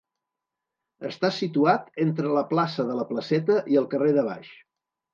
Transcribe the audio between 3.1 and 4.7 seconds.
Placeta i el carrer de Baix.